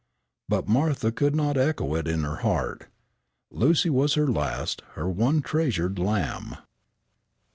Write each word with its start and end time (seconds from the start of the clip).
But 0.49 0.67
Martha 0.67 1.11
could 1.11 1.35
not 1.35 1.57
echo 1.57 1.93
it 1.95 2.07
in 2.07 2.23
her 2.23 2.37
heart. 2.37 2.87
Lucy 3.51 3.91
was 3.91 4.15
her 4.15 4.25
last, 4.25 4.81
her 4.95 5.07
one 5.07 5.43
treasured 5.43 5.99
lamb. 5.99 6.55